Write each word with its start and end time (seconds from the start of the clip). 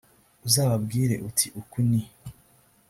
uzababwire 0.47 1.15
uti 1.29 1.47
uku 1.59 1.77
ni 1.89 2.01